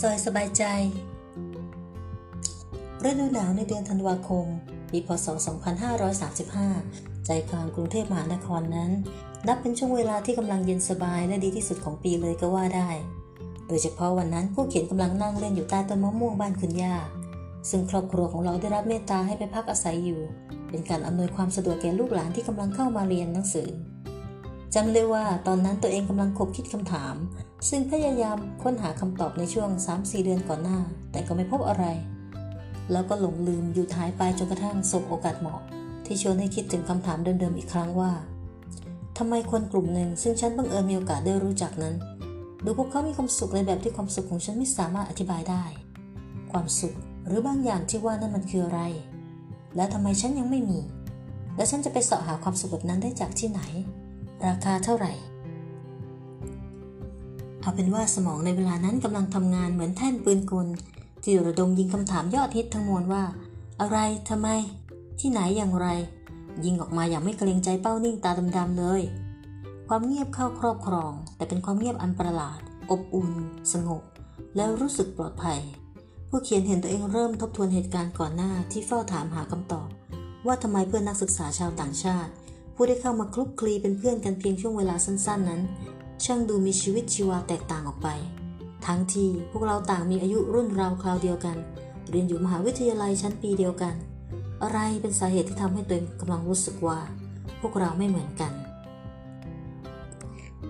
[0.00, 0.64] ซอยสบายใจ
[3.04, 4.46] ฤดูหนาวในเดือนธันวาคม
[4.90, 5.26] ปีพศ
[6.46, 8.90] 2535 ใจกลางกรุงเทพมหานครนั้น
[9.46, 12.88] นับเป็นช่วงเวลาที่กำลังเย็นสบายและดีที่สุดของปีเลยก็ว่าได้
[13.68, 16.94] โดยเฉพาะวันนั้นผู้เขียนกำลังนั่งเล่นอยู่ใต้ต้นมะม่วงบ้านคุณย่า
[17.70, 20.20] ซึ่งครอบครัวของเราได้รับเมตตาให้ไปพักอาศัยอยู่
[20.68, 23.68] เป็นการอำนวยความสะดวกแก่ลูกหลานที่กำลังเข้ามาเรียนหนังสือ
[24.74, 27.14] จำเลยว่าตอนนั้นตัวเองกำลังคบคิดคำถาม
[27.68, 30.78] ซึ่งพยายามค้นหาคำตอบในช่วง 3-4 เดือนก่อนหน้า
[31.12, 31.84] แต่ก็ไม่พบอะไร
[32.92, 35.60] แล้วก็หลงลืมอยู่ท้ายไปจนกระทั่งสบโอกาสเหมาะ
[36.06, 38.12] ที่ชวนให้คิดถึงคำถามเดิมๆอีกครั้งว่า
[39.18, 41.94] ทำไมคนกลุ่มหนึ่งซึ่งฉันบังเอิญมีโอกาสได้รู้จักนั้น
[42.64, 45.64] ดูพวกเขามีความสุขในแบบที่ความสุขของฉันไม่สามารถอธิบายได้
[46.52, 46.94] ความสุข
[47.26, 48.80] หรือบางอย่างที่ว่านั่นมันคืออะไร
[49.76, 50.80] และทำไมฉันยังไม่มี
[51.56, 53.62] และฉันจะไปเสาะหาความสุขแบบนั้นได้จากที่ไหน
[54.44, 55.12] ราคาเท่าไหร่
[57.60, 60.66] เอาเป็นว่าสมองในเวลานั้นกำลังทำงานเหมือนแท่นปืนกล
[61.22, 63.24] ที่ระดมยิงคำถามยอดฮิตทั้งมวลว่า
[63.80, 63.98] อะไร
[64.28, 64.48] ทำไม
[65.20, 65.88] ที่ไหนอย่างไร
[66.64, 69.02] ยิงออกมาอย่างไม่เกรงใจเป้านิ่งตาดำๆเลย
[69.88, 72.60] ความเงียบเข้าครอบครอง แต่เป็นความเงียบอันประหลาด
[72.90, 73.30] อบอุ่น
[73.72, 74.02] สงบ
[74.56, 75.60] แล้วรู้สึกปลอดภัย
[76.28, 79.88] ผู้เขียนเห็นตัวเองเริ่มทบทวนเหตุการณ์ก่อนหน้าที่เฝ้าถามหาคำตอบ
[80.46, 82.32] ว่าทำไมเพื่อนนักศึกษาชาวต่างชาติ
[82.78, 85.62] ผู้ได้เข้ามาคลุกคลีเป็นเพื่อนกันเพียงช่วงเวลาสั้น ๆ นั้น
[86.24, 88.08] ช่างดูมีชีวิตชีวาแตกต่างออกไป
[88.86, 91.56] ทั้งที่พวกเราต่างมีอายุรุ่นราวคราวเดียวกัน
[92.10, 93.94] เรียนอยู่มหาวิทยาลัยชั้นปีเดียวกัน
[94.62, 96.98] อะไรเป็นสาเหตุที่ทำให้ตัวเองกำลังรู้สึกว่า
[97.60, 98.52] พวกเราไม่เหมือนกัน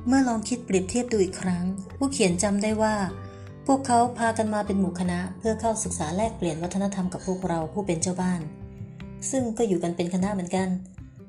[0.06, 1.64] เมื่อลองคิดเปรียบเทียบดูอีกครั้ง
[1.96, 2.94] ผู้เขียนจำได้ว่า
[3.66, 8.40] พวกเขาพากันมาเป็นหมู่คณะ เพื่อเข้าศึกษาแลกเปลี่ยนวัฒนธรรมกับพวกเราผู้เป็นเจ้าบ้าน
[9.30, 10.68] ซึ่งก็อยู่กันเป็นคณะเหมือนกัน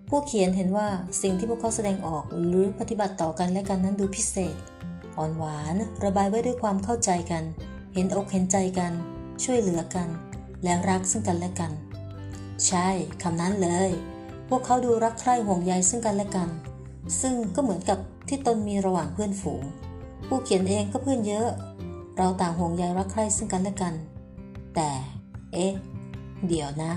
[0.10, 0.88] ผู้เขียนเห็นว่า
[1.22, 4.56] สิ่งที่พวกเขาแสดงออกหรือปฏิบัติต่อกันและกันนั้นดูพิเศษ
[5.18, 5.76] อ่อนหวาน
[6.06, 7.44] ระบายไว้ด้วยความเข้าใจกัน
[7.94, 8.92] เห็นอกเห็นใจกัน
[9.44, 10.08] ช่วยเหลือกัน
[10.64, 11.72] และรักซึ่งกันและกัน
[12.68, 12.88] ใช่
[13.22, 13.92] คำนั้นเลย
[14.50, 16.50] พวกเขาดูรักใคร่ห่วงใยซึ่งกันและกัน
[17.22, 19.64] ซึ่งก็เหมือนกับที่ตนมีระหว่างเพื่อนฝูง
[20.28, 21.48] ผู้เขียนเองก็เพื่อนเยอะ
[22.18, 23.94] เราต่างห่วงใยรักใคร่ซึ่งกันและกัน
[24.76, 24.90] แต่
[25.54, 25.72] เอ๊ะ
[26.48, 26.92] เดี๋ยวนะ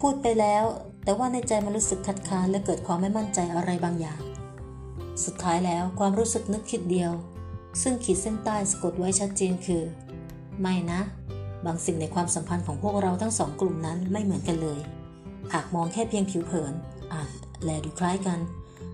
[0.00, 0.64] พูดไปแล้ว
[1.04, 4.20] แต่ว่าในใจมันรู้สึกคัดค้านและเกิดความไม่มั่นใจอะไรบางอย่าง
[5.24, 7.12] สุดท้ายแล้วความรู้สึกนึกคิดเดียว
[7.82, 9.82] ซึ่งขีดเส้นใต้สะกดไว้ชัดเจนคือ
[10.60, 11.00] ไม่นะ
[11.66, 14.80] บางสิ่งในความสัมพันธ์ของพวกเราทั้งสองกลุ่มนั้นไม่เหมือนกันเลย
[15.52, 16.72] หากมองแค่เพียงผิวเผิน
[17.12, 17.30] อาจ
[17.62, 18.38] แลดูคล้ายกัน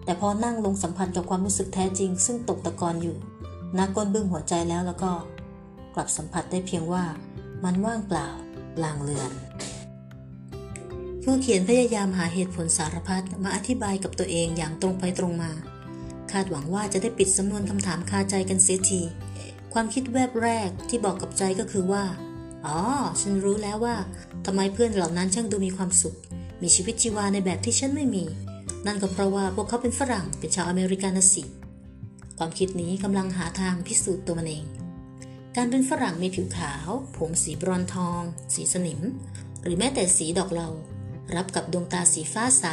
[0.05, 3.17] แต่พอนั่งลงสัมพันธ์กับความรู้สึกแท้จริง ซึ่งตกตะกอนอยู่
[3.79, 5.13] นักก้นบึ้งหัวใจแล้วแล้วก็
[5.95, 7.05] กลับสัมผัสได้เพียงว่า
[7.65, 8.29] มันว่างเปล่า
[8.83, 9.31] ลางเลือน
[11.29, 15.51] ผู้เขียนพยายามหาเหตุผลสารพัดมาอธิบายกับตัวเองอย่างตรงไปตรงมา
[16.33, 19.03] คาดหวังว่าจะได้ปิดสำนวนคำถามคาใจกันเสียที
[19.73, 22.05] ความคิดแวบแรกที่บอกกับใจก็คือว่า
[22.67, 22.79] อ๋อ
[23.21, 23.97] ฉันรู้แล้วว่า
[24.47, 26.17] ทำไมเพื่อนเหล่านั้นช่างดูมีความสุข
[26.63, 28.25] มีชีวิตชีวาในแบบที่ฉันไม่มี
[28.87, 31.43] นั่นก็เพราะว่าพวกเขาเป็นฝรั่ง เป็นชาวอเมริกันนะสิ
[32.39, 34.65] ความคิดนี้กำลังหาทางพิสูจน์ตัวมันเอง
[35.57, 38.23] การเป็นฝรั่งมีผิวขาว ผมสีบรอนทอง
[38.55, 39.01] สีสนิม
[39.63, 40.71] หรือแม้แต่สีดอกเหลา
[41.35, 42.65] รับกับดวงตาสีฟ้าใส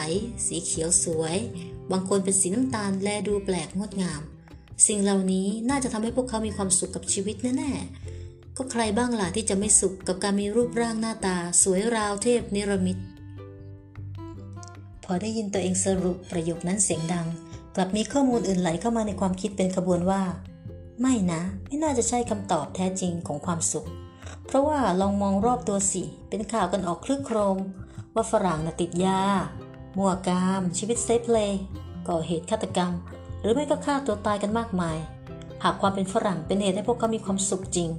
[0.46, 1.38] สีเขียวสวย
[1.92, 4.22] บางคนเป็นสีน้ำตาลแลดูแปลกงดงาม
[4.88, 12.98] สิ่งเหล่านี้น่าจะทำให้พวกเขามีความสุขกับชีวิตแน่ๆ ก็ใครบ้างล่ะที่จะไม่สุขกับการมีรูปร่างหน้าตา สวยราวเทพนิรมิต
[15.04, 17.28] พอได้ยินตัวเองสรุปประโยคนั้นเสียงดัง
[17.76, 20.22] กลับมีข้อมูลอื่นไหลเข้ามาในความคิดเป็นขบวนว่า
[21.02, 23.88] ไม่นะ ไม่น่าจะใช่คำตอบแท้จริงของความสุข
[24.46, 27.58] เพราะว่าลองมองรอบตัวสิ เป็นข่าวกันออกคลึกโครม
[28.16, 29.22] ว่าฝรั่งนะติดยา
[29.98, 31.52] มั่วกาม ชีวิตเซฟเลย
[32.08, 32.92] ก่อเหตุฆาตกรรม
[33.42, 34.98] หรือไม่ก็ฆ่าตัวตายกันมากมาย
[35.64, 37.90] หากความเป็นฝรั่งเป็นเหตุให้พวกเขามีความสุขจริง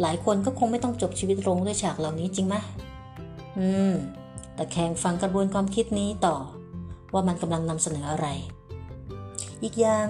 [0.00, 2.54] หลายคนก็คงไม่ต้องจบชีวิตลงด้วยฉากเหล่านี้จริงไหม
[3.58, 3.92] อืม
[4.54, 6.36] แต่แข่งฟังกระบวนความคิดนี้ต่อ
[7.12, 8.26] ว่ามันกำลังนำเสนออะไร
[9.62, 10.06] อีกอย่าง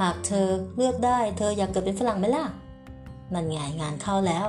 [0.00, 2.44] หากเธอเลือกได้ เธออยากเกิดเป็นฝรั่งไหมล่ะ
[3.32, 4.46] นั่นไงงานเข้าแล้ว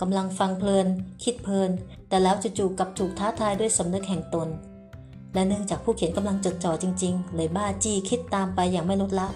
[0.00, 0.86] กำลังฟังเพลิน
[1.24, 1.70] คิดเพลิน
[2.08, 4.48] แต่แล้วจู่ๆกับถูกท้าทายด้วยสำนึกแห่งตน
[5.34, 9.28] และเนื่องจากผู้เขียนกำลังจดจ่อจริง ๆ เลยบ้าจี้คิดตามไปอย่างไม่ลดละ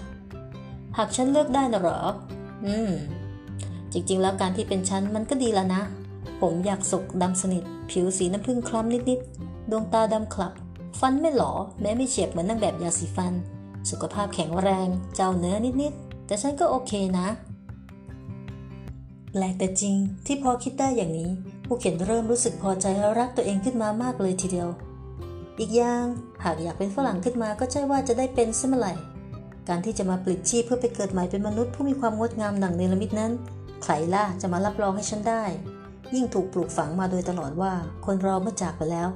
[0.97, 1.99] หากฉันเลือกได้นะหรอ
[2.65, 2.91] อืม
[3.93, 5.81] จริงๆ แล้วการที่เป็นฉันมันก็ดีแล้วนะ
[6.41, 10.53] ผมอยากสกดำสนิท ผิวสีน้ำผึ้งคล้ำนิดๆ ดวงตาดำคลับ
[10.99, 11.51] ฟันไม่หลอ
[11.81, 13.33] แม้ไม่เฉียบเหมือนนางแบบยาสีฟัน
[13.89, 17.27] สุขภาพแข็งแรง เจ้าเนื้อนิดๆ แต่ฉันก็โอเคนะ
[19.37, 19.95] แปลกแต่จริง
[20.25, 21.29] ที่พอคิดได้อย่างนี้
[21.65, 24.69] ผู้เขียนเริ่มรู้สึกพอใจและรักตัวเองขึ้นมามากเลยทีเดียว
[25.59, 26.05] อีกอย่าง
[26.43, 28.93] หากอยากเป็นฝรั่งขึ้นมาก็ใช่ว่าจะได้เป็นเสมอไหร่
[29.69, 35.43] การที่จะมาปลิดชีพเพื่อไปเกิดใหม่เป็นมนุษย์ผู้มีความงดงามดังเนรมิตนั้นใใครล่ะจะมารับรองให้ฉันได้
[36.15, 37.73] ยิ่งถูกปลูกฝังมาโดยตลอดว่า
[38.05, 39.07] คนเราเมื่อจากไปแล้ว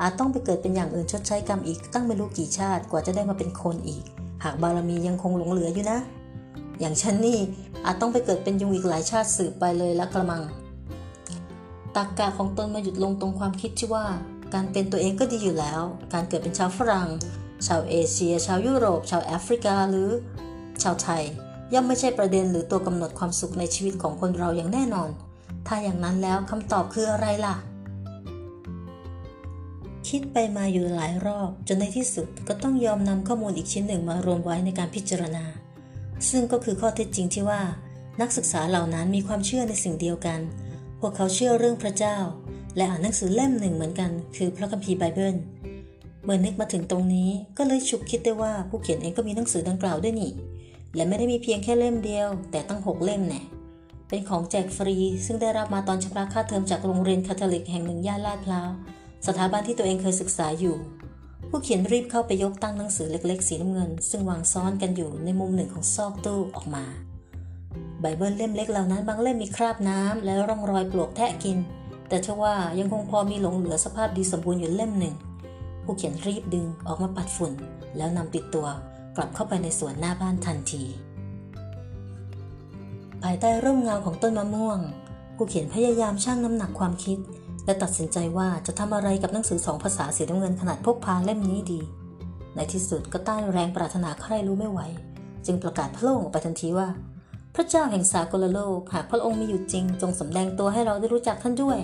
[0.00, 4.04] อาจต้องไปเกิดเป็นอย่างอื่นชดใช้กรรมอีกตั้งไม่รู้กี่ชาติกว่าจะได้มาเป็นคนอีก
[4.44, 5.98] หากบารมียังคงหลงเหลืออยู่นะ
[6.80, 7.38] อย่างฉันนี่
[7.84, 10.42] อาจต้องไปเกิดเป็นยุงอีกหลายชาติสืบไปเลยละกระมัง
[11.96, 14.06] ตักกะของตนมาหยุดลงตรงความคิดที่ว่า
[14.54, 15.82] การเป็นตัวเองก็ดีอยู่แล้ว
[16.12, 17.08] การเกิดเป็นชาวฝรั่ง
[17.66, 20.08] ชาวเอเชีย ชาวยุโรป ชาวแอฟริกาหรือ
[20.82, 21.22] ชาวไทย
[21.72, 25.08] ย่อมไม่ใช่ประเด็นหรือตัวกำหนดความสุขในชีวิตของคนเราอย่างแน่นอน
[25.66, 27.56] ถ้าอย่างนั้นแล้วคำตอบคืออะไรล่ะ
[30.08, 35.44] คิดไปมาอยู่หลายรอบ จนในที่สุดก็ต้องยอมนำข้อมูลอีกชิ้นหนึ่งมารวมไว้ในการพิจารณา
[36.30, 37.60] ซึ่งก็คือข้อเท็จจริงที่ว่า
[38.20, 40.40] นักศึกษาเหล่านั้นมีความเชื่อในสิ่งเดียวกัน
[41.00, 42.16] พวกเขาเชื่อเรื่องพระเจ้า
[42.76, 45.36] และอ่านหนังสือเล่มหนึ่งเหมือนกัน คือพระคัมภีร์ไบเบิล
[46.24, 50.32] เมื่อนึกมาถึงตรงนี้ก็เลยฉุกคิดได้ว่าผู้เขียนเองก็มีหนังสือดังกล่าวด้วยนี่
[50.94, 53.42] และไม่ได้มีเพียงแค่เล่มเดียว แต่ตั้งหกเล่มแน่
[54.08, 58.70] เป็นของแจกฟรี ซึ่งได้รับมาตอนชำระค่าเทอมจากโรงเรียนคาทอลิกแห่งหนึ่งย่านลาดพร้าว
[59.26, 60.76] สถาบันที่ตัวเองเคยศึกษาอยู่
[61.48, 66.84] ผู้เขียนรีบเข้าไปยกตั้งหนังสือเล็กๆ สีน้ำเงิน ซึ่งวางซ้อนกันอยู่ในมุมหนึ่งของซอกตู้ออกมา
[68.00, 71.58] ไบเบิลเล่มเล็กเหล่านั้นบางเล่มมีคราบน้ำและร่องรอยปลวกแทะกิน
[72.08, 75.14] แต่ทว่ายังคงพอมีหลงเหลือสภาพดีสมบูรณ์อยู่เล่มหนึ่ง
[75.84, 77.52] ผู้เขียนรีบดึงออกมาปัดฝุ่น
[77.96, 78.66] แล้วนำติดตัว
[79.16, 80.84] กลับเข้าไปในสวนหน้าบ้านทันที
[83.22, 84.80] ภายใต้ร่มเงาของต้นมะม่วง
[85.36, 87.18] ผู้เขียนพยายามชั่งน้ำหนักความคิด
[87.68, 91.80] และตัดสินใจว่าจะทำอะไรกับหนังสือสองภาษาสีน้ำเงินขนาดพกพาเล่มนี้ดี
[92.54, 94.80] ในที่สุดก็ต้านแรงปรารถนาใครรู้ไม่ไหว
[95.46, 96.88] จึงประกาศพระองค์ออกไปทันทีว่า
[97.54, 101.78] พระเจ้าแห่งสากลโลกหากพระองค์มีอยู่จริง จงสำแดงตัวให้เราได้รู้จักท่านด้วย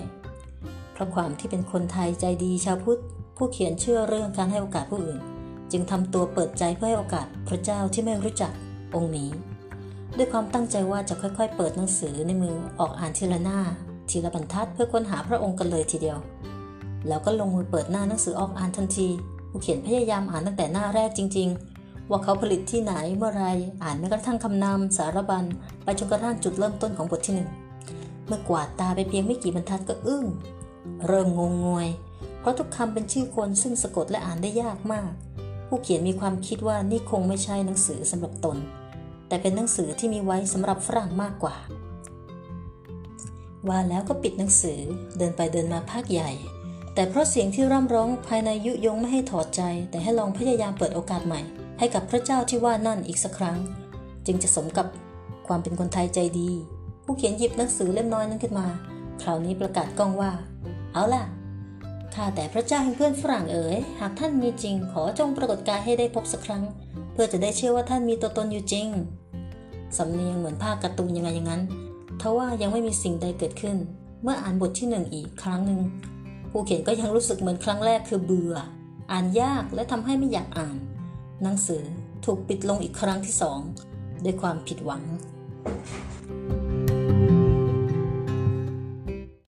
[0.93, 3.01] เพราะความที่เป็นคนไทยใจดีชาวพุทธ
[3.37, 5.19] ผู้เขียนเชื่อเรื่องการให้โอกาสผู้อื่น
[5.71, 8.51] จึงทำตัวเปิดใจเพื่อให้โอกาสพระเจ้าที่ไม่รู้จัก
[8.95, 9.29] องค์นี้
[10.17, 13.59] ด้วยความตั้งใจว่าจะค่อย ๆ เปิดหนังสือในมือออกอ่านทีละหน้า
[14.09, 16.17] ทีละบรรทัดเพื่อค้นหาพระองค์กันเลยทีเดียว
[17.07, 19.07] แล้วก็ลงมือเปิดหน้าหนังสือออกอ่านทันที
[19.49, 21.47] ผู้เขียนพยายามอ่านตั้งแต่หน้าแรกจริง
[21.79, 23.45] ๆ ว่าเขาผลิตที่ไหนเมื่อไร
[23.83, 25.45] อ่านแม้กระทั่งคำนำสารบัญ
[25.83, 27.49] ไปจนกระทั่งจุดเริ่มต้นของบทที่หนึ่ง
[28.27, 30.25] เมื่อกวาดตาไปเพียงไม่กี่บรรทัดก็อึ้ง
[31.07, 31.87] เริ่มงงงวย
[32.39, 35.09] เพราะทุกคำเป็นชื่อคนซึ่งสะกดและอ่านได้ยากมาก
[35.67, 38.57] ผู้เขียนมีความคิดว่านี่คงไม่ใช่หนังสือสำหรับตน
[39.27, 41.55] แต่เป็นหนังสือที่มีไว้สำหรับฝรั่งมากกว่า
[43.69, 44.79] ว่าแล้วก็ปิดหนังสือ
[45.17, 46.31] เดินไปเดินมาภาคใหญ่
[46.93, 51.41] แต่เพราะเสียงที่ร่ำร้องภายในยุยงไม่ให้ถอดใจ แต่ให้ลองพยายามเปิดโอกาสใหม่
[51.79, 53.57] ให้กับพระเจ้าที่ว่านั่นอีกสักครั้ง
[54.25, 54.87] จึงจะสมกับ
[55.47, 56.49] ความเป็นคนไทยใจดี
[57.03, 58.67] ผู้เขียนหยิบหนังสือเล่มน้อยนั้นขึ้นมา
[59.21, 60.31] คราวนี้ประกาศกล้องว่า
[60.93, 61.23] เอาล่ะ
[62.13, 66.63] ข้าแต่พระเจ้าแห่งเพื่อนฝรั่งเอ๋ยหากท่านมีจริงขอจงปรากฏกายให้ได้พบสักครั้ง
[67.13, 68.87] เพื่อจะได้เชื่อว่าท่านมีตัวตนอยู่จริง
[69.97, 71.61] สำเนียงเหมือนภาคการ์ตูนยังไงอย่างนั้น
[72.21, 73.77] ทว่ายังไม่มีสิ่งใดเกิดขึ้น
[74.23, 75.81] เมื่ออ่านบทที่หนึ่งอีกครั้งหนึ่ง
[76.51, 78.55] ผู้เขียนก็ยังรู้สึกเหมือนครั้งแรกคือเบื่อ
[79.11, 80.77] อ่านยากและทำให้ไม่อยากอ่าน
[81.43, 81.83] หนังสือ
[82.25, 83.59] ถูกปิดลงอีกครั้งที่สอง
[84.23, 85.03] ด้วยความผิดหวัง